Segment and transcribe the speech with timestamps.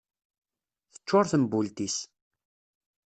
[0.93, 1.97] Tecčur tembult-is.